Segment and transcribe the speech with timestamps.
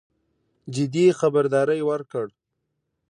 [0.73, 2.25] جدي خبرداری ورکړ.